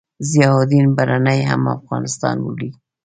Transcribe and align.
ضیاألدین 0.31 0.87
برني 0.97 1.39
هم 1.49 1.61
افغانستان 1.77 2.35
بولي. 2.45 2.69